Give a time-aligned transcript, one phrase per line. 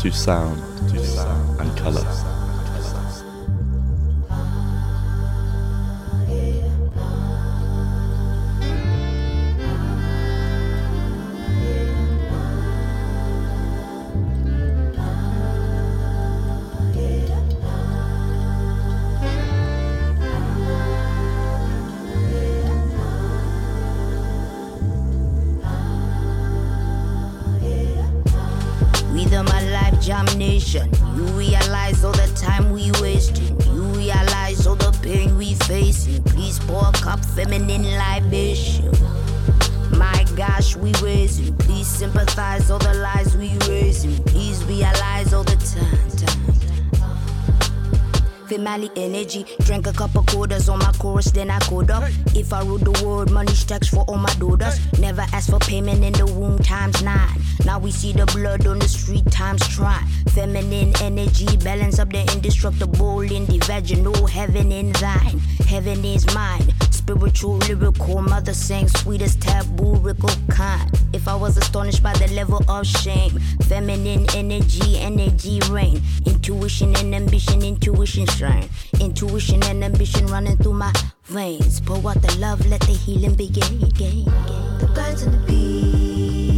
[0.00, 0.58] to sound,
[0.88, 2.39] to sound and color.
[62.50, 64.26] Indestructible in the vaginal.
[64.26, 66.74] Heaven in thine, heaven is mine.
[66.90, 70.90] Spiritual, lyrical, mother sang sweetest taboo, rickle kind.
[71.12, 76.02] If I was astonished by the level of shame, feminine energy, energy reign.
[76.26, 78.68] Intuition and ambition, intuition strain.
[79.00, 80.92] Intuition and ambition running through my
[81.26, 81.80] veins.
[81.80, 83.78] Pour out the love, let the healing begin.
[83.78, 86.49] The birds and the bees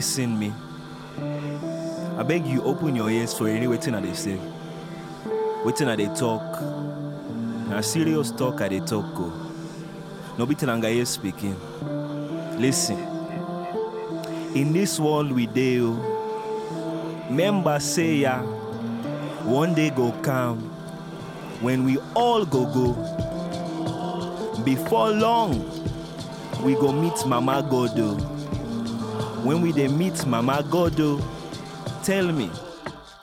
[0.00, 0.50] listen me.
[2.16, 4.38] I beg you open your ears for any waiting that they say.
[5.62, 6.40] Waiting that they talk.
[7.68, 9.30] Na serious talk I they talk go.
[10.38, 11.54] No be Tenangaye speaking.
[12.58, 12.96] Listen.
[14.54, 18.38] In this world we deal, oh, members say ya,
[19.44, 20.60] one day go come
[21.60, 22.88] when we all go go.
[24.64, 25.60] Before long,
[26.64, 28.16] we go meet Mama Godo.
[28.18, 28.39] Oh.
[29.44, 32.50] When we dey meet Mama Godo, oh, tell me,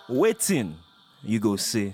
[0.09, 0.75] waiting
[1.23, 1.93] you go say.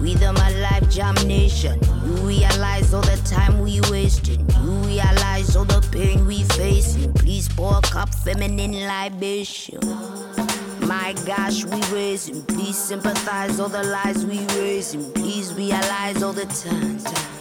[0.00, 4.48] With my life jam nation, you realize all the time we wasting.
[4.62, 7.12] You realize all the pain we facing.
[7.14, 9.80] Please pour a cup feminine libation.
[10.86, 12.42] My gosh, we raising.
[12.44, 15.12] Please sympathize all the lies we raising.
[15.14, 16.98] Please realize all the time.
[17.00, 17.39] time.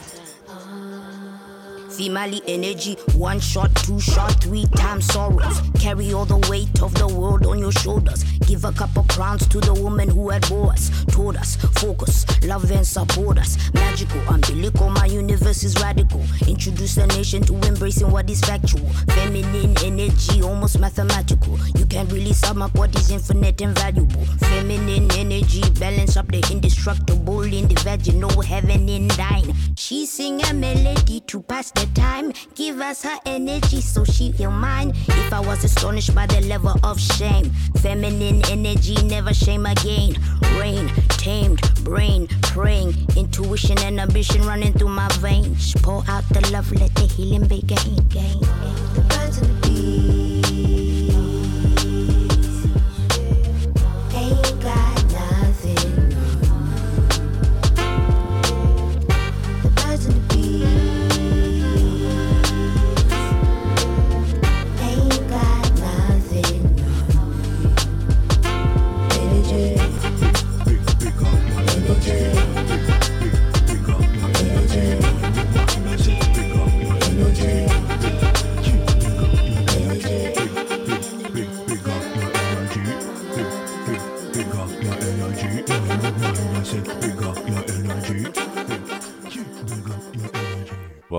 [2.00, 5.60] Female energy, one shot, two shot, three times sorrows.
[5.82, 8.24] Carry all the weight of the world on your shoulders.
[8.48, 11.04] Give a couple crowns to the woman who had bore us.
[11.08, 13.58] Told us, focus, love and support us.
[13.74, 16.24] Magical, umbilical, my universe is radical.
[16.48, 18.88] Introduce the nation to embracing what is factual.
[19.16, 21.60] Feminine energy, almost mathematical.
[21.76, 24.24] You can't really sum up what is infinite and valuable.
[24.48, 29.54] Feminine energy, balance up the indestructible in the vaginal heaven in thine.
[29.76, 32.34] She sing a melody to pass the time.
[32.56, 34.94] Give us her energy so she feel mine.
[35.08, 37.52] If I was astonished by the level of shame,
[37.82, 40.16] feminine energy never shame again.
[40.58, 45.74] Rain, tamed, brain, praying, intuition and ambition running through my veins.
[45.82, 47.96] Pour out the love, let the healing begin.
[48.10, 49.59] Gain, gain.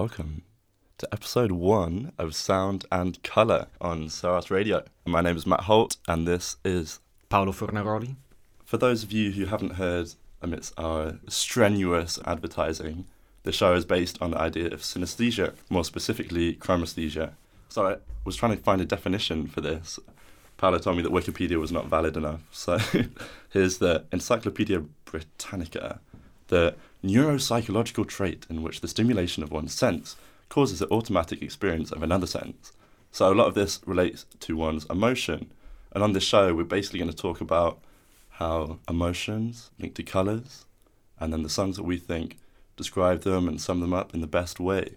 [0.03, 0.45] Welcome
[0.97, 4.83] to episode one of Sound and Color on Saras Radio.
[5.05, 8.17] My name is Matt Holt, and this is Paolo Fornaroli.
[8.65, 13.09] For those of you who haven't heard amidst our strenuous advertising,
[13.43, 17.33] the show is based on the idea of synesthesia, more specifically chromesthesia.
[17.69, 19.99] So I was trying to find a definition for this.
[20.57, 22.41] Paolo told me that Wikipedia was not valid enough.
[22.53, 22.79] So
[23.51, 26.01] here's the Encyclopedia Britannica
[26.51, 30.17] the neuropsychological trait in which the stimulation of one sense
[30.49, 32.73] causes the automatic experience of another sense.
[33.13, 35.51] So a lot of this relates to one's emotion.
[35.93, 37.81] And on this show, we're basically going to talk about
[38.31, 40.65] how emotions link to colours,
[41.19, 42.39] and then the songs that we think
[42.77, 44.95] describe them and sum them up in the best way.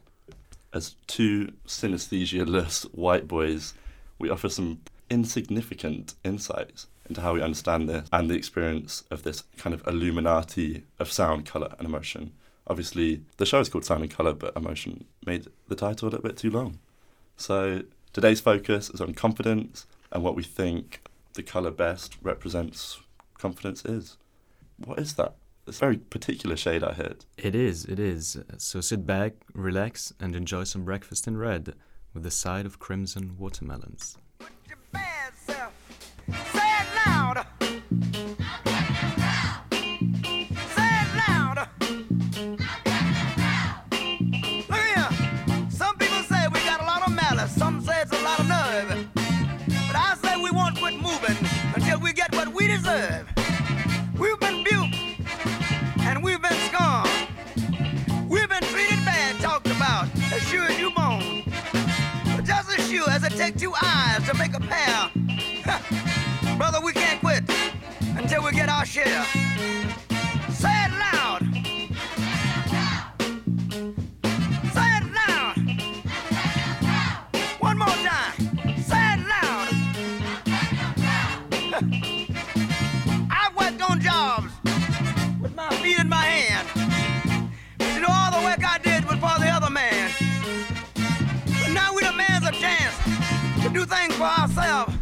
[0.73, 3.73] As two synesthesia-less white boys,
[4.17, 9.43] we offer some insignificant insights into how we understand this and the experience of this
[9.57, 12.31] kind of illuminati of sound, colour, and emotion.
[12.67, 16.23] Obviously, the show is called Sound and Colour, but emotion made the title a little
[16.23, 16.79] bit too long.
[17.35, 17.81] So
[18.13, 21.01] today's focus is on confidence and what we think
[21.33, 22.99] the colour best represents
[23.37, 24.17] confidence is.
[24.77, 25.35] What is that?
[25.67, 27.25] It's a very particular shade I heard.
[27.37, 28.37] It is, it is.
[28.57, 31.73] So sit back, relax, and enjoy some breakfast in red
[32.13, 34.17] with a side of crimson watermelons.
[63.37, 65.09] Takes two eyes to make a pair,
[66.57, 67.43] brother, we can't quit
[68.15, 69.42] until we get our share.
[93.85, 94.93] Do things for ourselves.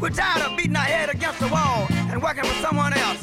[0.00, 3.19] We're tired of beating our head against the wall and working for someone else.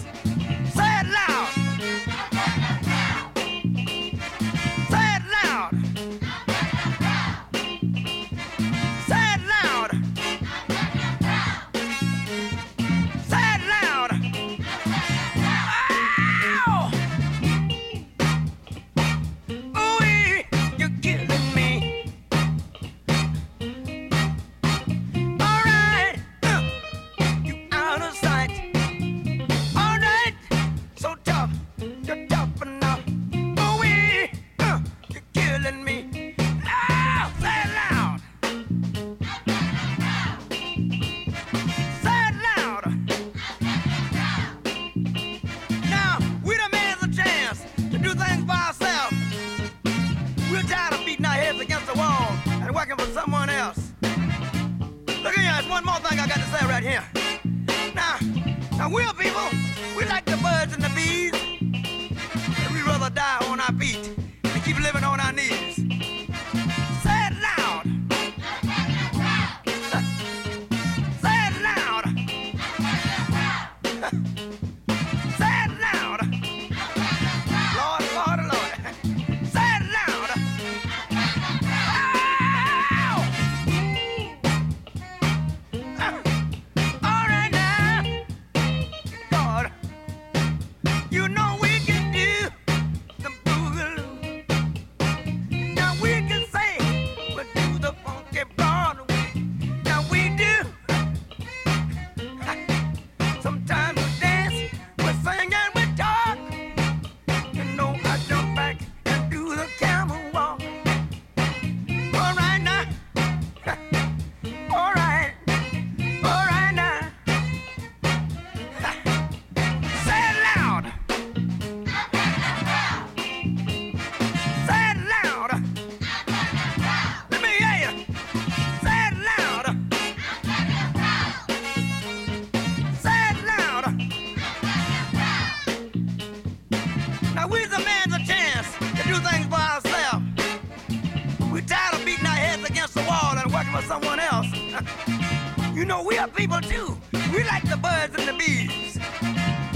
[145.88, 146.98] Know, we are people too.
[147.34, 149.00] We like the birds and the bees.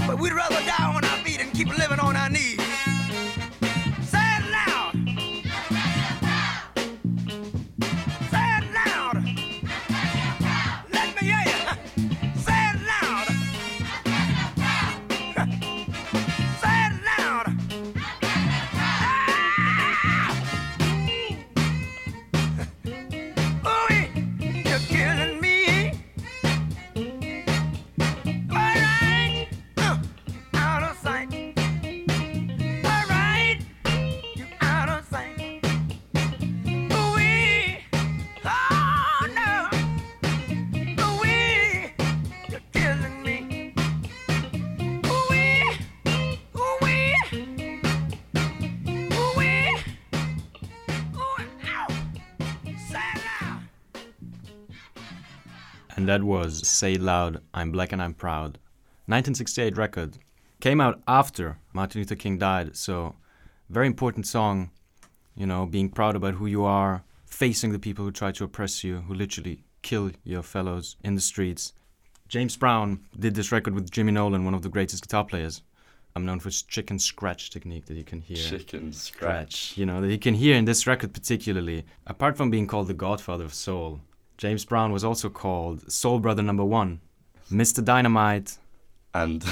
[0.06, 2.71] But we'd rather die on our feet and keep living on our knees.
[56.12, 58.58] That was Say Loud, I'm Black and I'm Proud.
[59.06, 60.18] 1968 record.
[60.60, 63.14] Came out after Martin Luther King died, so
[63.70, 64.72] very important song,
[65.34, 68.84] you know, being proud about who you are, facing the people who try to oppress
[68.84, 71.72] you, who literally kill your fellows in the streets.
[72.28, 75.62] James Brown did this record with Jimmy Nolen, one of the greatest guitar players.
[76.14, 78.36] I'm known for his chicken scratch technique that you can hear.
[78.36, 79.78] Chicken scratch.
[79.78, 81.86] You know, that you can hear in this record particularly.
[82.06, 84.02] Apart from being called the godfather of soul,
[84.42, 86.98] James Brown was also called Soul Brother Number One,
[87.48, 87.84] Mr.
[87.84, 88.58] Dynamite.
[89.14, 89.44] And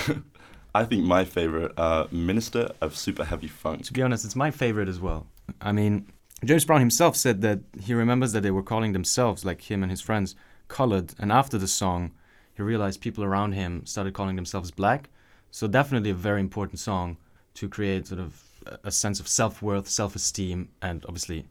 [0.75, 3.85] I think my favorite, uh, Minister of Super Heavy Funk.
[3.85, 5.29] To be honest, it's my favorite as well.
[5.61, 6.11] I mean,
[6.45, 9.93] James Brown himself said that he remembers that they were calling themselves, like him and
[9.93, 10.35] his friends,
[10.67, 11.15] colored.
[11.21, 12.11] And after the song,
[12.53, 15.09] he realized people around him started calling themselves black.
[15.53, 17.17] So definitely a very important song
[17.55, 18.43] to create sort of
[18.83, 21.47] a sense of self-worth, self-esteem, and obviously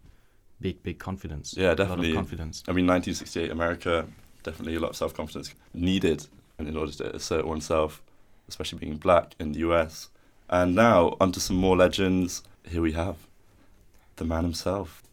[0.61, 1.55] big, big confidence.
[1.57, 2.07] Yeah, A definitely.
[2.13, 2.63] lot of confidence.
[2.67, 4.05] I mean, 1968 America,
[4.43, 8.01] definitely a lot of self confidence needed in order to assert oneself,
[8.47, 10.09] especially being black in the US.
[10.49, 12.43] And now, onto some more legends.
[12.67, 13.15] Here we have
[14.17, 15.03] the man himself.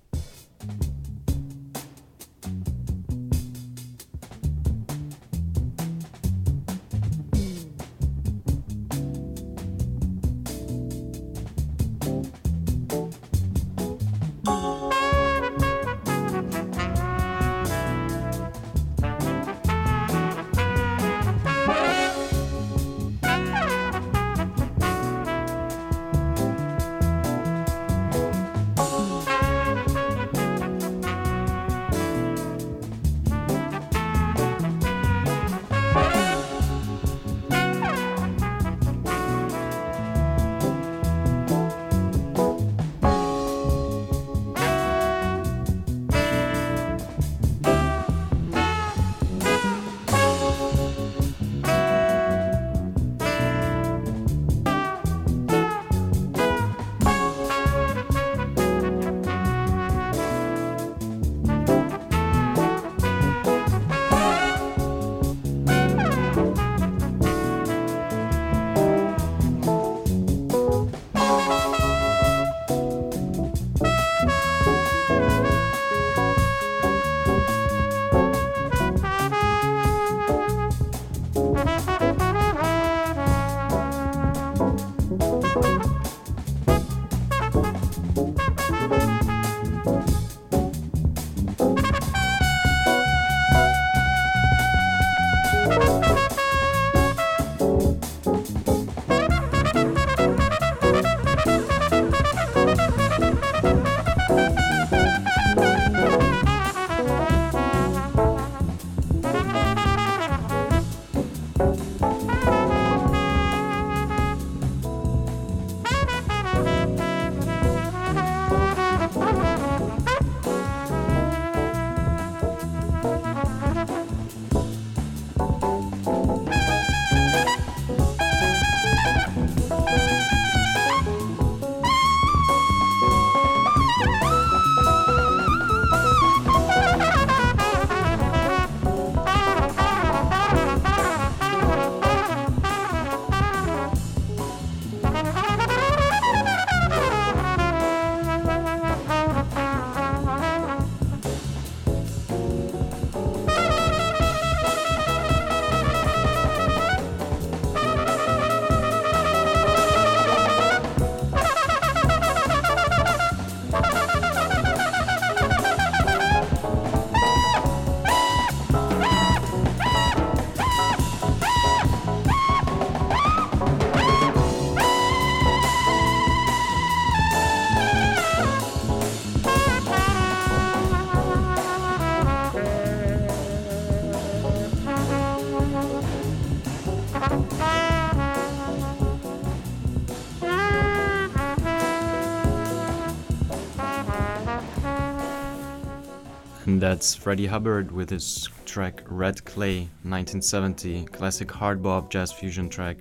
[196.67, 202.69] And that's Freddie Hubbard with his track Red Clay, 1970, classic hard bop jazz fusion
[202.69, 202.97] track,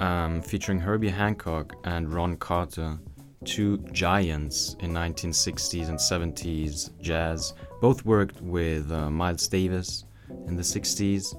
[0.00, 2.98] um, featuring Herbie Hancock and Ron Carter,
[3.44, 7.54] two giants in 1960s and 70s jazz.
[7.80, 10.04] Both worked with uh, Miles Davis
[10.48, 11.32] in the 60s.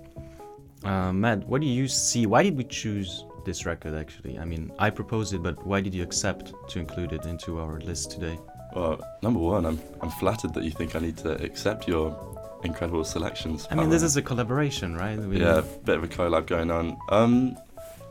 [0.85, 2.25] Uh, Matt, what do you see?
[2.27, 4.39] Why did we choose this record actually?
[4.39, 7.81] I mean, I proposed it, but why did you accept to include it into our
[7.81, 8.39] list today?
[8.75, 12.15] Well, number one, I'm, I'm flattered that you think I need to accept your
[12.63, 13.67] incredible selections.
[13.71, 15.17] I mean, this is a collaboration, right?
[15.17, 16.97] We- yeah, a bit of a collab going on.
[17.09, 17.57] Um,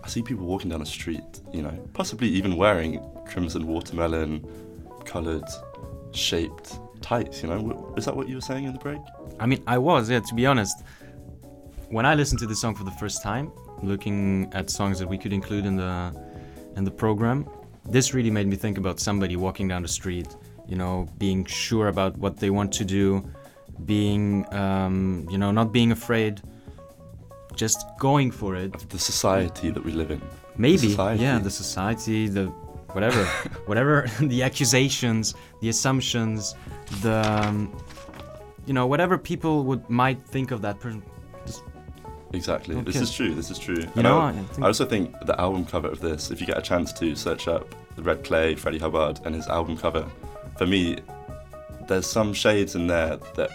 [0.02, 4.46] I see people walking down the street, you know, possibly even wearing crimson watermelon
[5.04, 5.44] coloured,
[6.12, 7.42] shaped tights.
[7.42, 9.00] You know, is that what you were saying in the break?
[9.40, 10.82] I mean, I was, yeah, to be honest.
[11.88, 13.52] When I listened to this song for the first time,
[13.82, 16.12] looking at songs that we could include in the
[16.76, 17.48] in the program,
[17.88, 20.28] this really made me think about somebody walking down the street,
[20.66, 23.28] you know, being sure about what they want to do,
[23.84, 26.40] being, um, you know, not being afraid,
[27.54, 28.74] just going for it.
[28.74, 30.20] Of the society that we live in.
[30.56, 31.22] Maybe, society.
[31.22, 32.46] yeah, the society, the
[32.92, 33.24] whatever,
[33.66, 36.54] whatever, the accusations, the assumptions,
[37.02, 37.76] the, um,
[38.66, 41.02] you know, whatever people would might think of that person.
[41.46, 41.62] Just
[42.32, 42.80] Exactly.
[42.80, 43.34] This is true.
[43.34, 43.76] This is true.
[43.76, 46.40] You And know, I, I think- I also think the album cover of this, if
[46.40, 49.76] you get a chance to search up the Red Clay, Freddie Hubbard, and his album
[49.76, 50.04] cover,
[50.56, 50.96] for me,
[51.88, 53.50] there's some shades in there that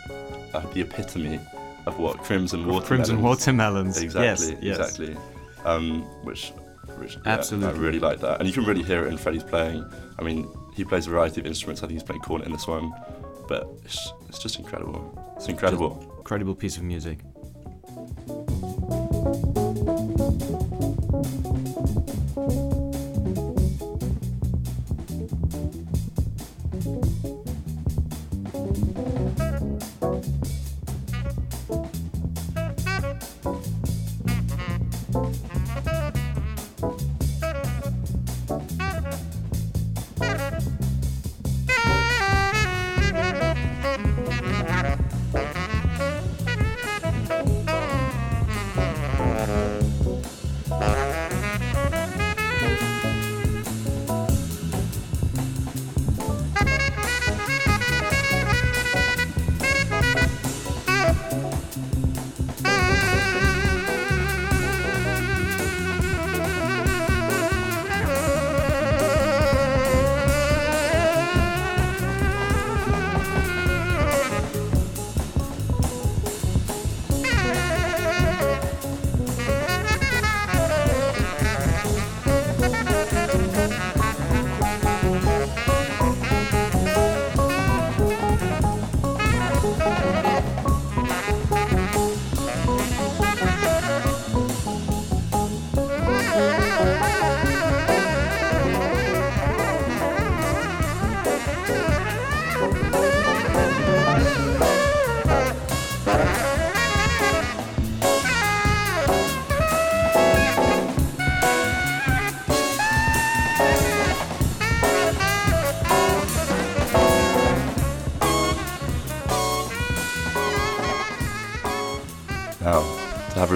[0.53, 1.39] are the epitome
[1.85, 2.87] of what Crimson Watermelons.
[2.87, 4.01] Crimson watermelons.
[4.01, 4.51] Exactly.
[4.51, 4.77] Yes, yes.
[4.79, 5.17] Exactly.
[5.65, 6.51] Um, which,
[6.97, 7.77] which yeah, Absolutely.
[7.77, 9.85] I really like that, and you can really hear it in Freddie's playing.
[10.17, 11.81] I mean, he plays a variety of instruments.
[11.83, 12.93] I think he's playing cornet in this one,
[13.47, 15.33] but it's, it's just incredible.
[15.35, 16.15] It's incredible.
[16.19, 17.19] Incredible piece of music.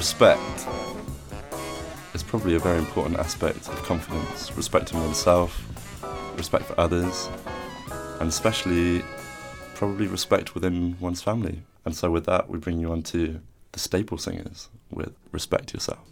[0.03, 0.67] Respect
[2.13, 4.51] is probably a very important aspect of confidence.
[4.57, 5.63] Respecting oneself,
[6.35, 7.29] respect for others,
[8.19, 9.01] and especially
[9.75, 11.61] probably respect within one's family.
[11.85, 13.39] And so, with that, we bring you on to
[13.71, 16.05] the staple singers with Respect Yourself.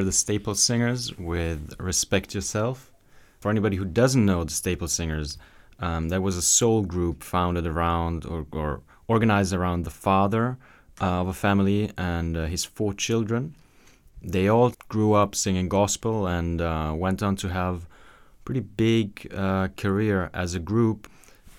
[0.00, 2.90] Were the Staple Singers with Respect Yourself.
[3.38, 5.36] For anybody who doesn't know the Staple Singers,
[5.78, 10.56] um, that was a soul group founded around or, or organized around the father
[11.02, 13.54] uh, of a family and uh, his four children.
[14.22, 17.86] They all grew up singing gospel and uh, went on to have
[18.46, 21.10] pretty big uh, career as a group.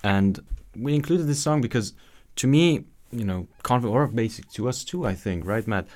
[0.02, 0.40] And
[0.76, 1.92] we included this song because,
[2.36, 5.06] to me, you know, confidence or basic to us too.
[5.06, 5.86] I think, right, Matt?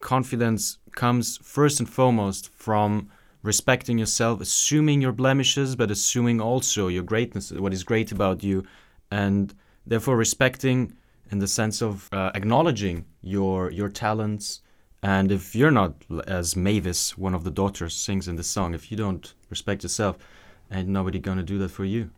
[0.00, 3.08] Confidence comes first and foremost from
[3.42, 8.62] respecting yourself, assuming your blemishes, but assuming also your greatness, what is great about you,
[9.10, 9.54] and
[9.86, 10.92] therefore respecting
[11.30, 14.60] in the sense of uh, acknowledging your your talents.
[15.02, 15.92] And if you're not,
[16.26, 20.14] as Mavis, one of the daughters, sings in the song, if you don't respect yourself,
[20.70, 22.10] ain't nobody gonna do that for you.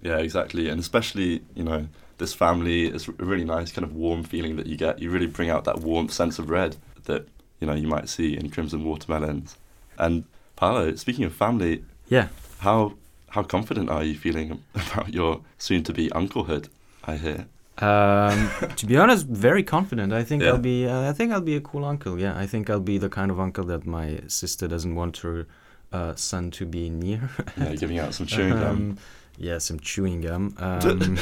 [0.00, 0.70] Yeah, exactly.
[0.70, 1.80] And especially, you know,
[2.16, 5.00] this family is a really nice kind of warm feeling that you get.
[5.02, 7.28] You really bring out that warm sense of red that,
[7.62, 9.56] you know, you might see in Crimson Watermelons.
[9.96, 10.24] And
[10.56, 12.26] Paolo, speaking of family, Yeah.
[12.58, 12.94] how
[13.28, 16.64] how confident are you feeling about your soon to be unclehood,
[17.04, 17.46] I hear?
[17.78, 20.12] Um, to be honest, very confident.
[20.12, 20.50] I think Yeah.
[20.50, 20.86] I'll be.
[20.88, 22.18] Uh, I think I'll be a cool uncle.
[22.18, 25.46] Yeah, I think I'll be the kind of uncle that my sister doesn't want her
[25.92, 27.30] uh, son to be near.
[27.56, 28.76] Yeah, giving out some chewing gum.
[28.76, 28.98] Um,
[29.38, 30.54] yeah, some chewing gum.
[30.58, 31.16] Um,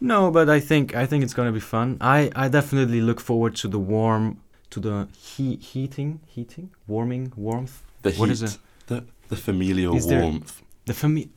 [0.00, 1.96] no, but I think I think it's gonna be fun.
[2.00, 7.82] I, I definitely look forward to the warm, to the he- heating, heating, warming, warmth.
[8.02, 8.58] The heat, what is it?
[8.86, 10.62] the the familial Is there- warmth.
[10.86, 11.28] The fami-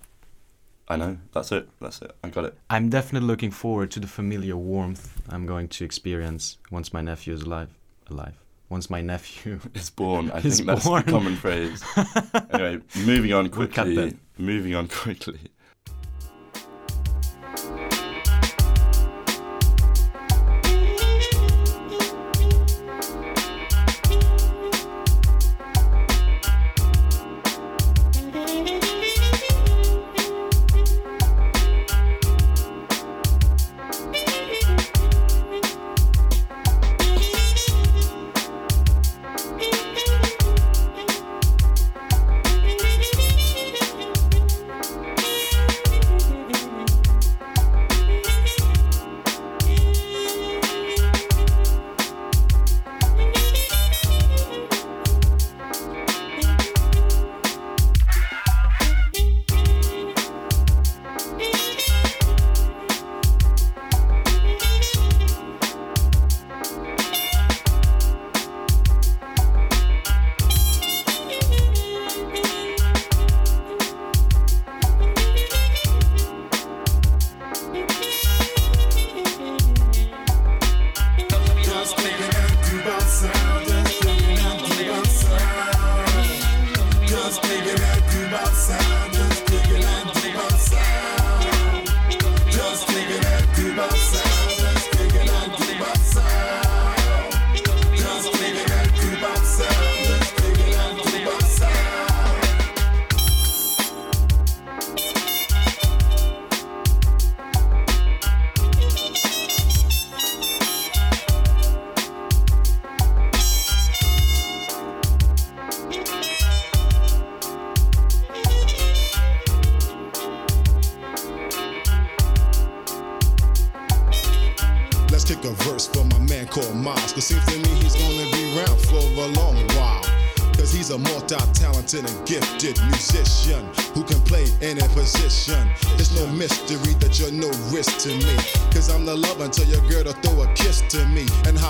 [0.88, 1.18] I know.
[1.34, 1.70] That's it.
[1.80, 2.12] That's it.
[2.24, 2.58] I got it.
[2.70, 7.34] I'm definitely looking forward to the familiar warmth I'm going to experience once my nephew
[7.34, 7.70] is alive.
[8.10, 8.36] Alive.
[8.70, 9.60] Once my nephew.
[9.74, 10.32] It's born.
[10.32, 11.04] I It's think that's born.
[11.06, 11.84] the common phrase.
[12.52, 13.96] anyway, moving on We'll cut quickly.
[13.96, 14.16] that.
[14.38, 15.40] moving on quickly.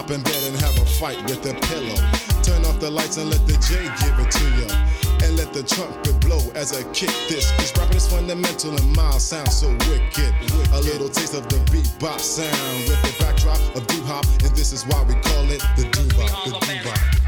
[0.01, 1.95] Hop in bed and have a fight with a pillow.
[2.41, 4.67] Turn off the lights and let the J give it to you.
[5.23, 7.51] And let the trumpet blow as I kick this.
[7.51, 10.33] Cause rapping is fundamental and Miles sounds so wicked.
[10.73, 14.73] A little taste of the bebop sound with the backdrop of doo hop, and this
[14.73, 16.51] is why we call it the doo-bop, the.
[16.51, 17.20] Cause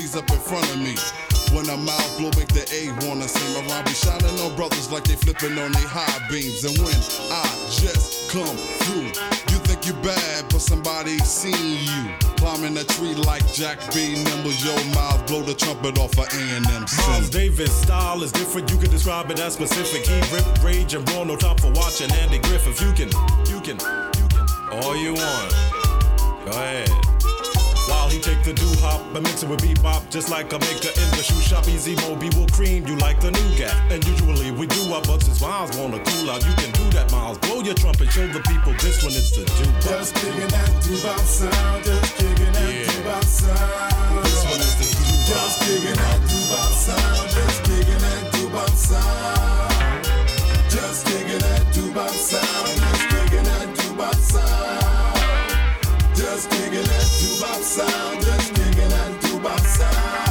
[0.00, 0.94] MCs up in front of me.
[1.54, 4.90] When a mouth blow make the A wanna see my around, be shining on brothers
[4.90, 6.64] like they flipping on they high beams.
[6.64, 6.94] And when
[7.30, 9.10] I just come through,
[9.50, 12.14] you think you bad, but somebody seen you.
[12.36, 14.14] Climbing a tree like Jack B.
[14.14, 16.62] Nimble, your mouth blow the trumpet off of A&M.
[16.62, 18.70] Miles Davis style is different.
[18.70, 20.06] You can describe it as specific.
[20.06, 21.24] He rip, rage, and raw.
[21.24, 22.80] No time for watching Andy Griffith.
[22.80, 23.10] You can,
[23.50, 23.78] you can,
[24.16, 24.48] you can.
[24.82, 25.52] All you want.
[26.46, 27.19] Go ahead.
[27.90, 30.94] While he take the doo hop and mix it with bebop, just like a maker
[30.94, 31.66] in the shoe shop.
[31.66, 33.74] Easy Mo Bee will cream you like the new nougat.
[33.90, 37.10] And usually we do our but since Miles wanna cool out, you can do that,
[37.10, 37.38] Miles.
[37.38, 41.20] Blow your trumpet, show the people this one is the doo Just kicking that doo-bop
[41.20, 43.20] sound, just kicking that Yeah.
[43.26, 44.24] sound.
[44.24, 50.06] This one is the doo Just kicking that doo-bop sound, just kicking that doo-bop sound.
[50.70, 54.79] Just kicking that doo-bop sound, just kicking that doo-bop sound.
[56.40, 60.29] Just kicking that doo-bop sound, just kicking that doo-bop sound.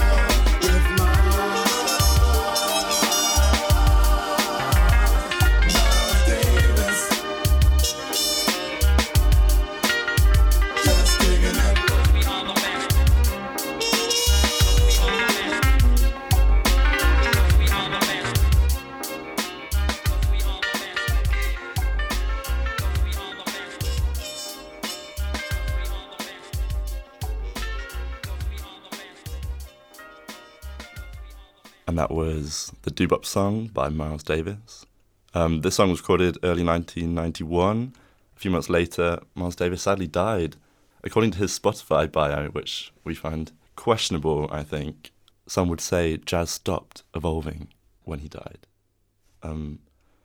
[32.10, 34.88] That was the Doo-Bop song by Miles Davis.
[35.36, 37.94] Um, this song was recorded early 1991.
[38.36, 40.56] A few months later, Miles Davis sadly died.
[41.04, 45.12] According to his Spotify bio, which we find questionable, I think,
[45.46, 47.68] some would say jazz stopped evolving
[48.06, 48.66] when he died.
[49.44, 49.78] Um,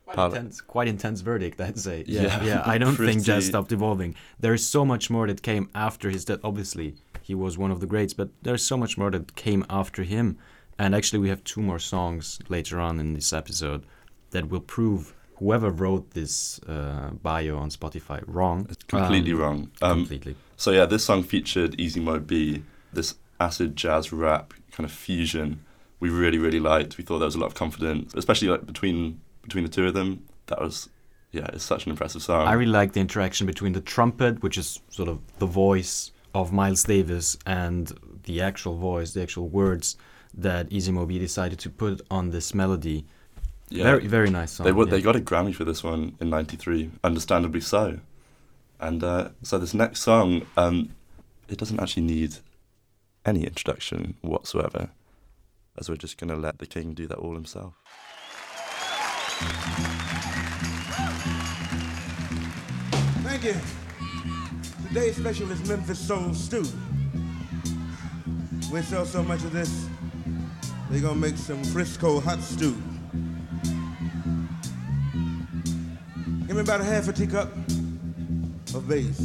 [0.05, 2.03] Quite Paolo- intense, quite intense verdict, I'd say.
[2.07, 2.63] Yeah, Yeah, yeah.
[2.65, 4.15] I don't think jazz stopped evolving.
[4.39, 6.39] There's so much more that came after his death.
[6.43, 10.01] Obviously, he was one of the greats, but there's so much more that came after
[10.01, 10.39] him.
[10.77, 13.85] And actually, we have two more songs later on in this episode
[14.31, 18.67] that will prove whoever wrote this uh, bio on Spotify wrong.
[18.87, 19.71] completely Um, wrong.
[19.81, 20.35] Um, completely.
[20.57, 25.63] So yeah, this song featured Easy Mo Bee, this acid jazz rap kind of fusion.
[25.99, 26.97] We really, really liked.
[26.97, 29.93] We thought there was a lot of confidence, especially like between between the two of
[29.93, 30.25] them.
[30.47, 30.89] That was
[31.31, 32.47] yeah, it's such an impressive song.
[32.47, 36.51] I really like the interaction between the trumpet, which is sort of the voice of
[36.51, 37.91] Miles Davis, and
[38.23, 39.97] the actual voice, the actual words
[40.37, 43.05] that Easy Mo Bee decided to put on this melody.
[43.69, 43.83] yeah.
[43.83, 44.65] Very, very nice song.
[44.65, 44.87] They would.
[44.89, 44.95] yeah.
[44.95, 47.99] They got a Grammy for this one in '93, understandably so.
[48.79, 50.89] And uh, so this next song, um,
[51.47, 52.35] it doesn't actually need
[53.25, 54.89] any introduction whatsoever,
[55.77, 57.73] as we're just gonna let the king do that all himself.
[63.23, 63.55] Thank you.
[64.87, 66.63] Today's special is Memphis Soul Stew.
[68.71, 69.87] We sell so much of this,
[70.89, 72.75] they're gonna make some Frisco hot stew.
[76.47, 77.51] Give me about a half a teacup
[78.73, 79.19] of bass.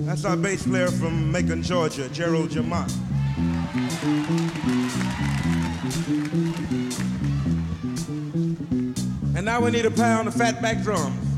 [0.00, 2.90] That's our bass player from Macon, Georgia, Gerald Jemmott.
[9.36, 11.29] And now we need a pound of fatback drums.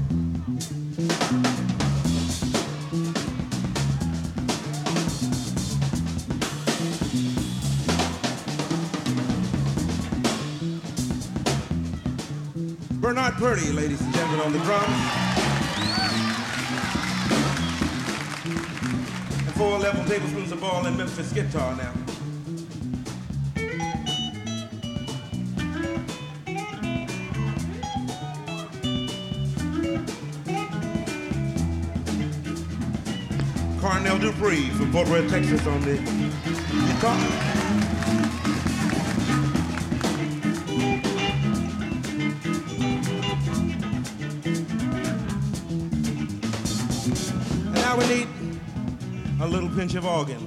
[13.14, 14.86] Bernard Purdie, ladies and gentlemen, on the drums.
[19.36, 21.92] And four level tablespoons of ball and Memphis guitar now.
[33.78, 37.81] Cornell Dupree from Fort Worth, Texas on the guitar.
[47.92, 48.28] Now we need
[49.42, 50.38] a little pinch of organ.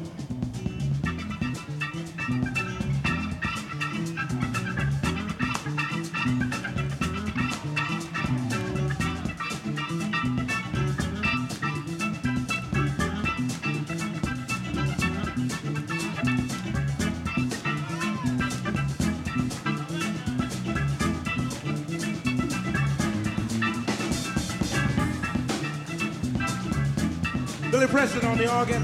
[27.76, 28.82] Billy Preston on the organ.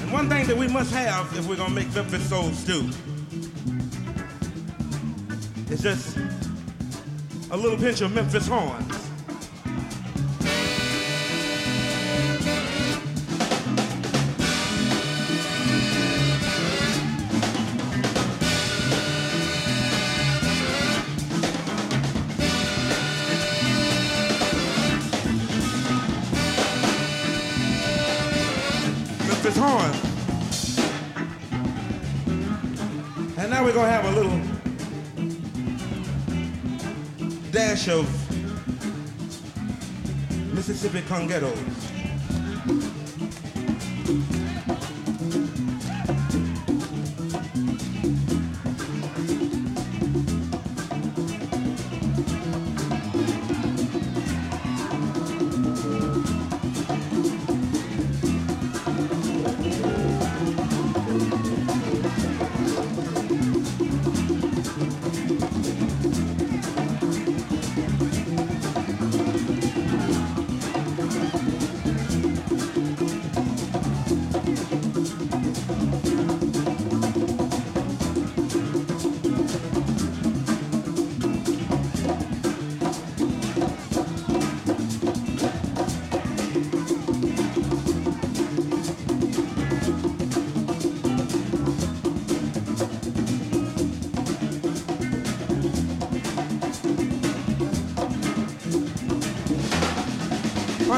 [0.00, 2.90] And one thing that we must have if we're gonna make Memphis Soul stew
[5.70, 6.18] is just
[7.52, 8.84] a little pinch of Memphis horn.
[41.12, 41.91] Conghetto.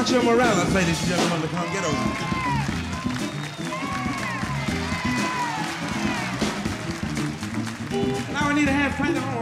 [0.05, 1.95] Pancho Morales, ladies and gentlemen, to come get over.
[8.31, 8.93] Now I need a hand.
[8.93, 9.34] Find the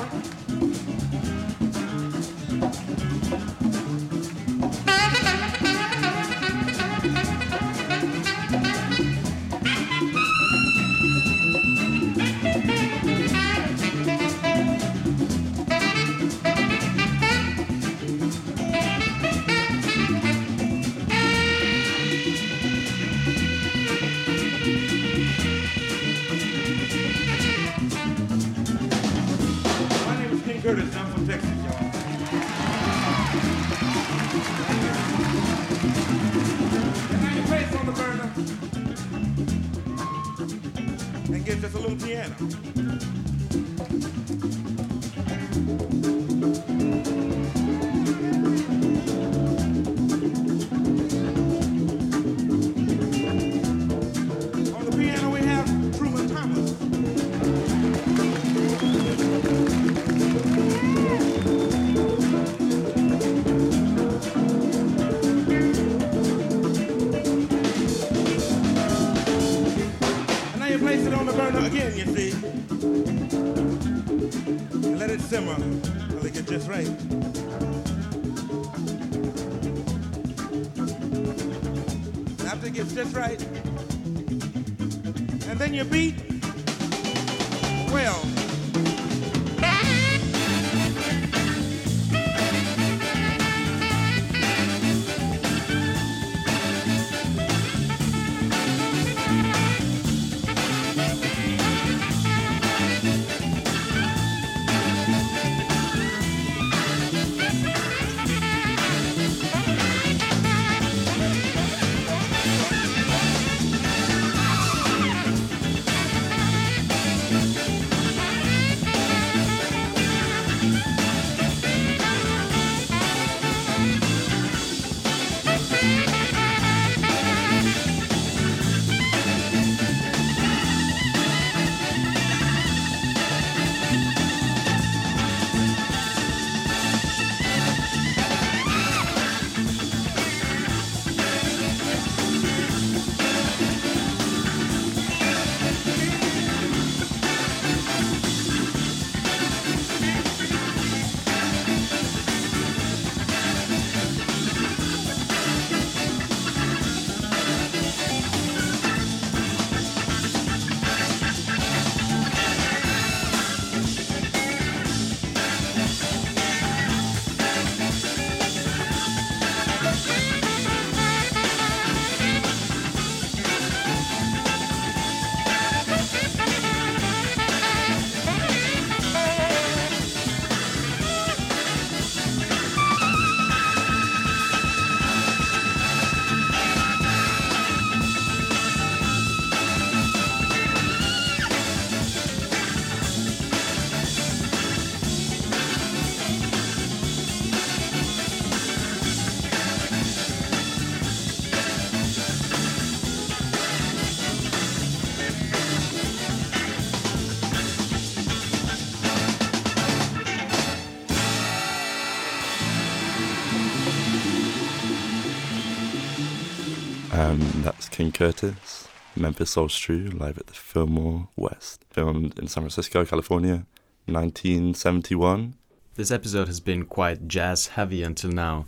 [217.14, 221.86] And that's King Curtis, Memphis Soul Stew, live at the Fillmore West.
[221.92, 223.68] Filmed in San Francisco, California,
[224.08, 225.54] 1971.
[225.94, 228.66] This episode has been quite jazz heavy until now.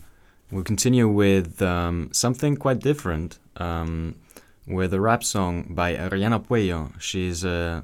[0.51, 4.13] We'll continue with um, something quite different, um,
[4.67, 6.93] with a rap song by Arianna Puello.
[7.01, 7.83] She's a,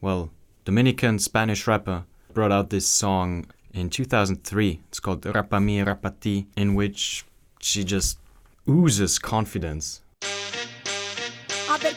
[0.00, 0.30] well,
[0.64, 2.04] Dominican Spanish rapper.
[2.32, 4.80] Brought out this song in 2003.
[4.88, 7.26] It's called Rapami Rapati, in which
[7.60, 8.16] she just
[8.68, 10.02] oozes confidence.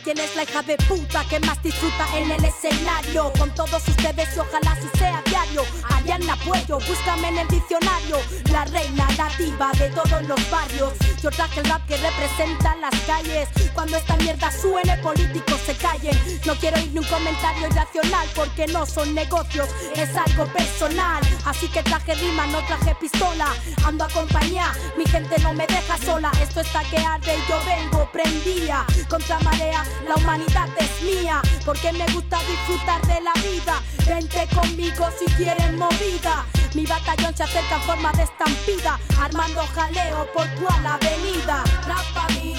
[0.04, 3.32] Quién es la hija de puta que más disfruta en el escenario.
[3.39, 5.64] Con todos ustedes y ojalá así sea diario.
[5.95, 8.18] Ariana Puello, búscame en el diccionario.
[8.51, 10.91] La reina nativa de todos los barrios.
[11.22, 13.47] Yo traje el rap que representa las calles.
[13.74, 16.20] Cuando esta mierda suene, políticos se callen.
[16.45, 21.24] No quiero oír ni un comentario irracional porque no son negocios, es algo personal.
[21.45, 23.47] Así que traje rima, no traje pistola.
[23.86, 26.30] Ando a compañía, mi gente no me deja sola.
[26.41, 28.86] Esto está que arde y yo vengo prendía.
[29.08, 31.41] Contra marea, la humanidad es mía.
[31.66, 33.82] Porque me gusta disfrutar de la vida.
[34.08, 36.46] Vente conmigo si quieren movida.
[36.74, 39.00] Mi batallón se acerca en forma de estampida.
[39.20, 41.64] Armando jaleo por toda avenida.
[41.88, 42.56] Rap pa' mí,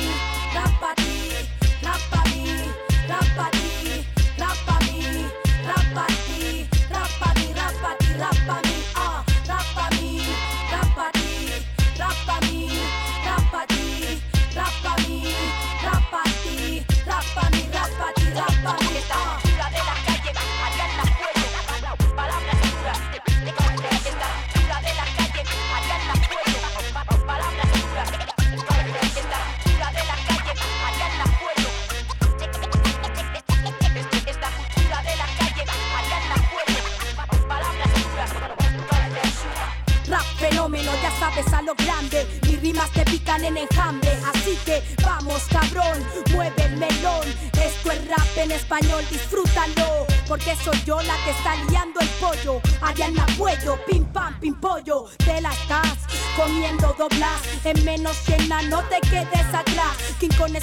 [0.96, 1.14] ti, mí,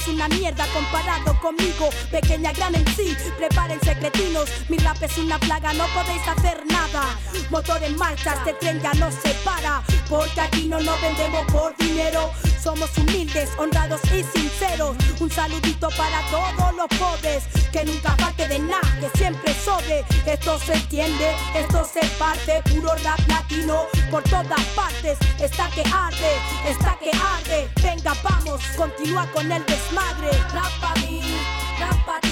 [0.02, 1.89] es una mierda comparado conmigo.
[2.10, 4.49] Pequeña gran en sí, prepárense cretinos.
[4.70, 7.04] Mi rap es una plaga, no podéis hacer nada.
[7.49, 9.82] Motor en marcha, este tren ya no se para.
[10.10, 12.32] Porque aquí no nos vendemos por dinero.
[12.62, 14.95] Somos humildes, honrados y sinceros.
[15.20, 17.43] Un saludito para todos los pobres.
[17.72, 20.05] Que nunca falte de nada, que siempre sobre.
[20.26, 22.62] Esto se entiende, esto se parte.
[22.72, 25.18] Puro rap latino por todas partes.
[25.39, 26.34] Está que arde,
[26.68, 27.70] está que arde.
[27.82, 30.30] Venga, vamos, continúa con el desmadre.
[30.53, 31.22] Rap mí,
[31.80, 32.30] rap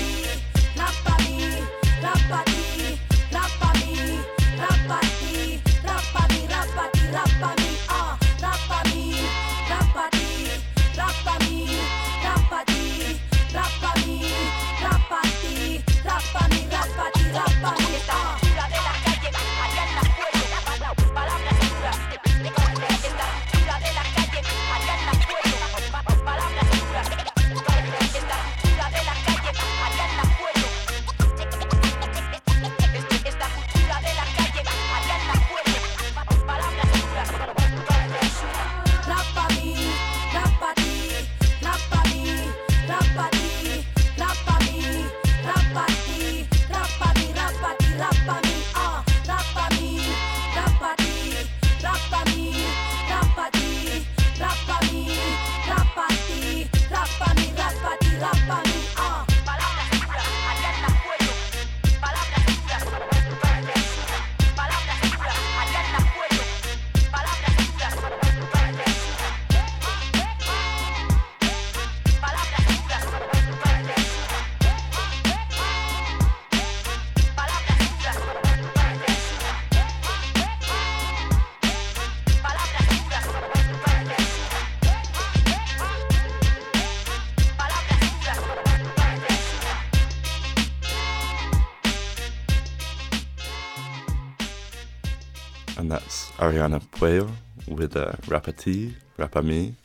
[96.50, 97.30] Arianna Puello
[97.68, 99.76] with uh, Rapati, Rapami.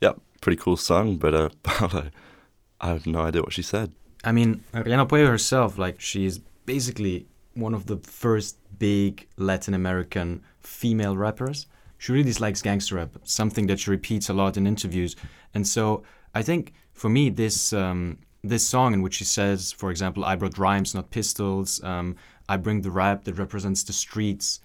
[0.00, 2.10] Yep, pretty cool song, but uh, Paolo,
[2.80, 3.90] I have no idea what she said.
[4.22, 10.42] I mean, Arianna Puello herself, like, she's basically one of the first big Latin American
[10.60, 11.66] female rappers.
[11.98, 15.16] She really dislikes gangster rap, something that she repeats a lot in interviews.
[15.52, 19.90] And so I think for me, this um, this song in which she says, for
[19.90, 22.14] example, I brought rhymes, not pistols, um,
[22.48, 24.60] I bring the rap that represents the streets.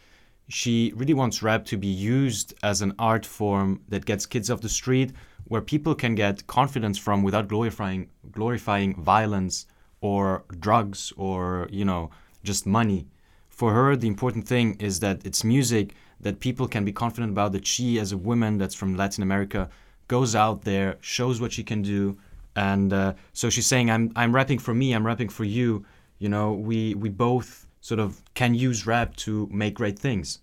[0.50, 4.62] She really wants rap to be used as an art form that gets kids off
[4.62, 5.14] the street
[5.46, 9.66] where people can get confidence from without glorifying glorifying violence
[10.02, 12.10] or drugs or you know
[12.44, 13.08] just money.
[13.50, 17.52] For her, the important thing is that it's music that people can be confident about.
[17.52, 19.70] That she, as a woman that's from Latin America,
[20.08, 22.18] goes out there, shows what she can do,
[22.56, 24.94] and uh, so she's saying, "I'm I'm rapping for me.
[24.94, 25.86] I'm rapping for you.
[26.20, 30.40] You know, we we both sort of can use rap to make great things."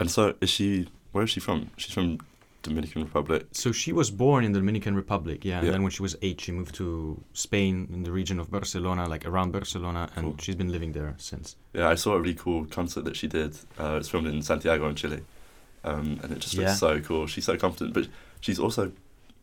[0.00, 0.88] And so, is she?
[1.12, 1.58] Where is she from?
[1.76, 2.18] She's from
[2.62, 3.40] Dominican Republic.
[3.52, 5.58] So she was born in the Dominican Republic, yeah.
[5.58, 5.72] And Yeah.
[5.72, 6.86] then when she was eight, she moved to
[7.46, 10.36] Spain in the region of Barcelona, like around Barcelona, and Cool.
[10.42, 11.56] she's been living there since.
[11.74, 13.50] Yeah, I saw a really cool concert that she did.
[13.78, 15.20] Uh, it's filmed in Santiago in Chile,
[15.84, 16.74] um, and it just looks Yeah.
[16.86, 17.26] so cool.
[17.26, 18.06] She's so confident, but
[18.40, 18.92] she's also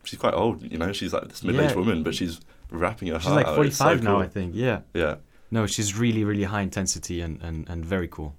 [0.05, 0.55] she's quite old.
[0.71, 1.77] You know, she's like this middle-aged Yeah.
[1.83, 2.39] woman, but she's
[2.71, 3.65] rapping her She's heart like out.
[3.65, 4.21] It's so 45 now, cool.
[4.21, 4.55] I think.
[4.55, 4.79] Yeah.
[4.93, 5.15] Yeah,
[5.51, 8.35] No, she's really, really high intensity and, and, and very cool.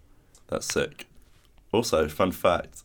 [0.49, 1.07] that's sick.
[1.73, 2.83] Also, fun fact: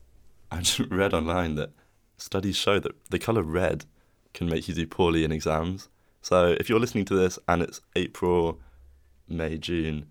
[0.51, 1.71] I just read online that
[2.17, 3.85] studies show that the color red
[4.33, 5.89] can make you do poorly in exams.
[6.21, 8.59] So if you're listening to this and it's April,
[9.27, 10.07] May, June,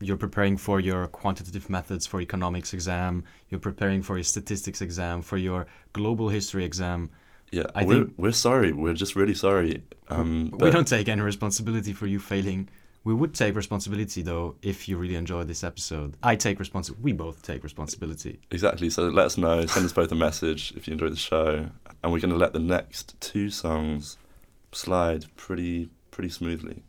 [0.00, 3.22] You're preparing for your quantitative methods for economics exam.
[3.48, 7.10] You're preparing for your statistics exam, for your global history exam.
[7.52, 8.72] yeah, I we're, think- we're sorry.
[8.72, 9.82] We're just really sorry.
[10.08, 12.68] Um, we don't take any responsibility for you failing.
[13.04, 16.16] We would take responsibility though if you really enjoyed this episode.
[16.22, 17.02] I take responsibility.
[17.02, 18.40] We both take responsibility.
[18.50, 18.90] Exactly.
[18.90, 19.66] So let us know.
[19.66, 21.68] Send us both a message if you enjoyed the show,
[22.02, 24.18] and we're going to let the next two songs
[24.72, 26.82] slide pretty pretty smoothly.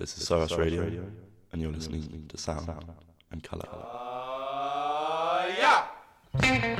[0.00, 0.82] This is Soros Radio,
[1.52, 2.70] and you're listening to Sound
[3.30, 3.68] and Colour.
[6.32, 6.79] The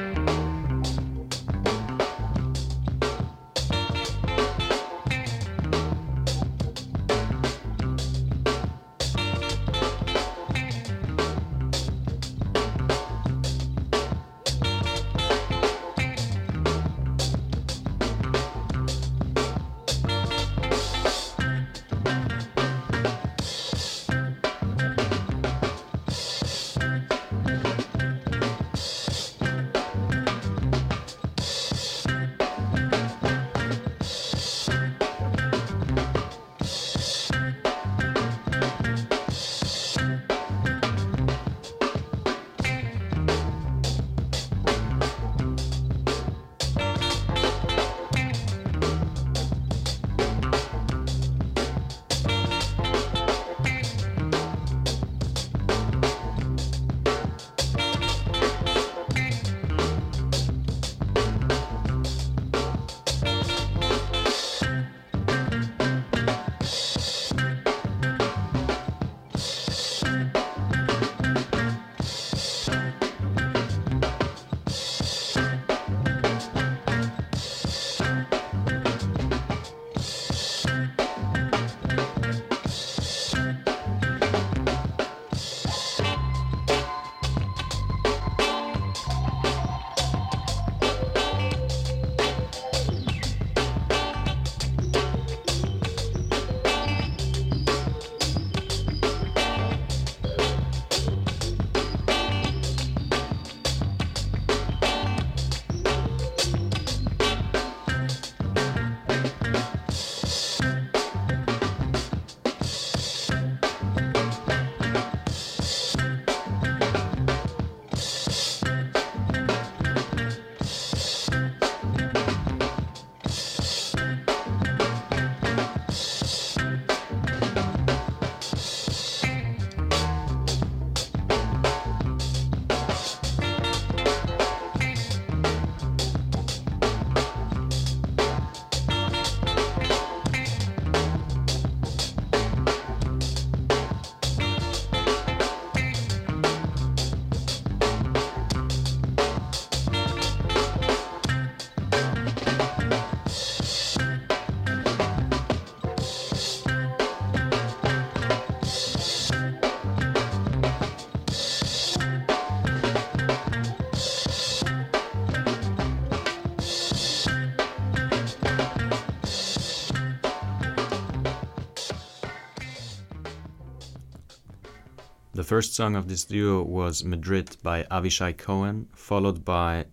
[175.50, 179.84] first song of this duo was Madrid by Avishai Cohen, followed by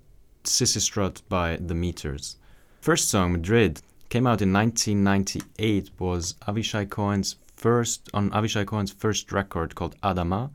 [0.43, 2.35] Sissy Strut by The Meters.
[2.79, 9.31] First song, Madrid, came out in 1998, was Avishai Cohen's first, on Avishai Cohen's first
[9.31, 10.51] record called Adama.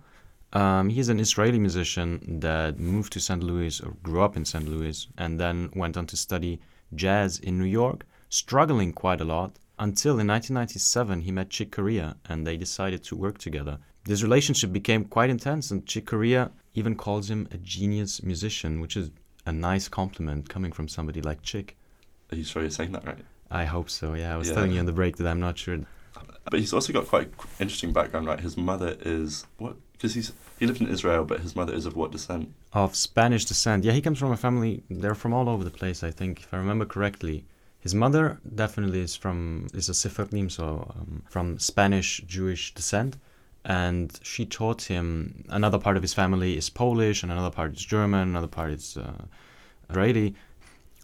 [0.52, 3.42] Um, he's an Israeli musician that moved to St.
[3.42, 4.68] Louis or grew up in St.
[4.68, 6.60] Louis and then went on to study
[6.94, 12.14] jazz in New York, struggling quite a lot until in 1997 he met Chick Corea
[12.28, 13.80] and they decided to work together.
[14.04, 18.96] This relationship became quite intense, and Chick Corea even calls him a genius musician, which
[18.96, 19.10] is
[19.46, 21.76] a nice compliment coming from somebody like Chick.
[22.30, 23.24] Are you sure you're saying that right?
[23.50, 24.34] I hope so, yeah.
[24.34, 24.54] I was Yeah.
[24.54, 25.78] telling you on the break that I'm not sure.
[26.50, 27.30] But he's also got quite
[27.60, 28.40] interesting background, right?
[28.40, 29.76] His mother is what?
[29.92, 32.52] Because he's he lived in Israel, but his mother is of what descent?
[32.72, 33.84] Of Spanish descent.
[33.84, 36.52] Yeah, he comes from a family, they're from all over the place, I think, if
[36.54, 37.44] I remember correctly.
[37.80, 43.16] His mother definitely is from, is a Sephardim, so um, from Spanish Jewish descent.
[43.64, 47.84] And she taught him, another part of his family is Polish, and another part is
[47.84, 49.24] German, another part is uh,
[49.88, 50.34] Israeli.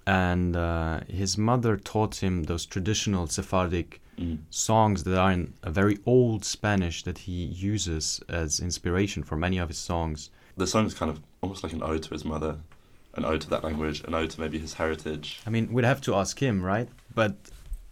[0.07, 4.39] And uh, his mother taught him those traditional Sephardic Mm.
[4.51, 9.59] songs that are in a very old Spanish that he uses as inspiration for many
[9.59, 10.31] of his songs.
[10.57, 12.59] The song's kind of almost like an ode to his mother,
[13.15, 15.41] an ode to that language, an ode to maybe his heritage.
[15.47, 16.89] I mean, we'd have to ask him, right?
[17.15, 17.37] But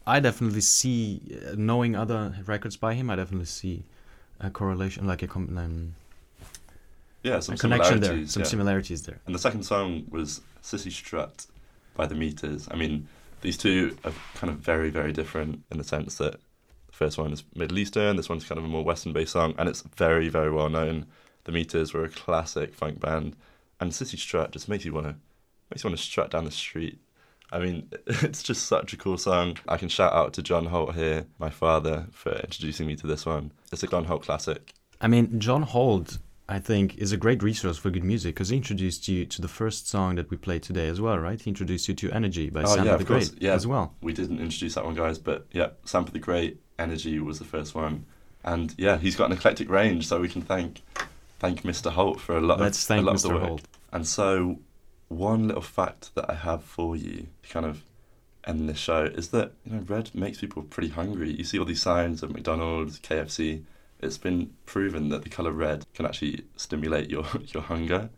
[0.04, 3.84] I definitely see, uh, knowing other records by him, I definitely see
[4.40, 5.94] a correlation, like a, com- um,
[7.22, 8.48] Yeah, some a connection there, some yeah.
[8.48, 9.18] similarities there.
[9.26, 11.46] And the second song was Sissy Strut
[11.94, 12.68] by The Meters.
[12.70, 13.08] I mean,
[13.40, 17.32] these two are kind of very, very different in the sense that the first one
[17.32, 20.28] is Middle Eastern, this one's kind of a more Western based song, and it's very,
[20.28, 21.06] very well known.
[21.44, 23.36] The Meters were a classic funk band,
[23.80, 25.14] and Sissy Strut just makes you want to
[25.70, 26.98] makes you want to strut down the street
[27.52, 29.58] I mean, it's just such a cool song.
[29.68, 33.26] I can shout out to John Holt here, my father, for introducing me to this
[33.26, 33.52] one.
[33.72, 34.72] It's a John Holt classic.
[35.00, 36.18] I mean, John Holt,
[36.48, 39.48] I think, is a great resource for good music because he introduced you to the
[39.48, 41.40] first song that we played today as well, right?
[41.40, 43.06] He introduced you to Energy by oh, Sampa yeah, the of.
[43.06, 43.94] Great Yeah, as well.
[44.00, 47.74] We didn't introduce that one, guys, but yeah, Sampa the Great, Energy was the first
[47.74, 48.06] one.
[48.44, 50.82] And yeah, he's got an eclectic range, so we can thank
[51.38, 51.90] thank Mr.
[51.90, 53.34] Holt for a lot Let's of thank a lot of the Mr.
[53.34, 53.48] work.
[53.48, 53.62] Holt.
[53.92, 54.58] And so,
[55.08, 57.82] one little fact that I have for you to kind of
[58.46, 61.30] end this show is that you know red makes people pretty hungry.
[61.32, 63.62] You see all these signs of McDonald's, KFC.
[64.00, 68.10] It's been proven that the color red can actually stimulate your your hunger.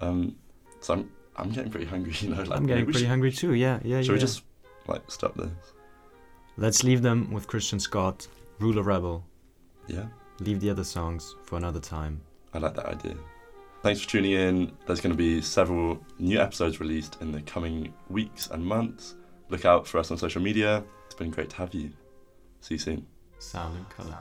[0.00, 0.36] Um,
[0.80, 2.12] so I'm I'm getting pretty hungry.
[2.20, 3.54] You know, like I'm getting pretty should- hungry too.
[3.54, 4.12] Yeah, yeah, Should yeah.
[4.14, 4.42] we just
[4.86, 5.50] like stop this?
[6.56, 8.26] Let's leave them with Christian Scott,
[8.58, 9.24] Ruler Rebel.
[9.86, 10.06] Yeah.
[10.40, 12.20] Leave the other songs for another time.
[12.54, 13.14] I like that idea.
[13.88, 14.72] Thanks for tuning in.
[14.86, 19.14] There's going to be several new episodes released in the coming weeks and months.
[19.48, 20.84] Look out for us on social media.
[21.06, 21.92] It's been great to have you.
[22.60, 23.06] See you soon.
[23.38, 24.18] Sound and color.